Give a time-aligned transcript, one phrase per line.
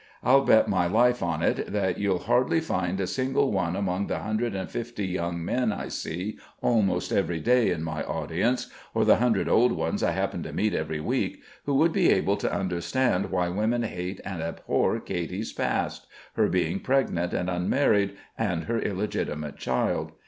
[0.23, 4.17] I'll bet my life on it that you'll hardly find a single one among the
[4.17, 9.17] hundred and fifty young men I see almost every day in my audience, or the
[9.17, 13.29] hundred old ones I happen to meet every week, who would be able to understand
[13.29, 19.57] why women hate and abhor Katy's past, her being pregnant and unmarried and her illegitimate
[19.57, 20.13] child.